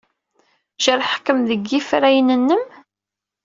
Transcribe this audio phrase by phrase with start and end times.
[0.83, 2.63] Jerḥeɣ-kem deg yifrayen-nnem?